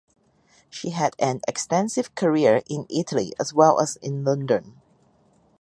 [0.67, 4.81] She had an extensive career in Italy as well as in London.